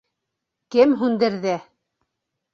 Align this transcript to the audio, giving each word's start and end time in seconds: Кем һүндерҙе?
Кем 0.75 0.95
һүндерҙе? 1.03 1.55